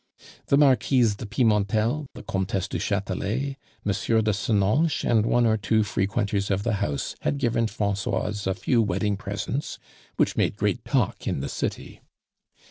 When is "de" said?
1.17-1.27, 4.23-4.33